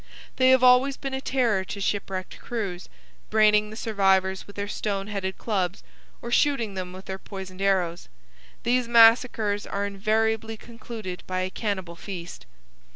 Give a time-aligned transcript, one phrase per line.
[0.37, 2.89] They have always been a terror to shipwrecked crews,
[3.29, 5.83] braining the survivors with their stone headed clubs,
[6.23, 8.09] or shooting them with their poisoned arrows.
[8.63, 12.47] These massacres are invariably concluded by a cannibal feast.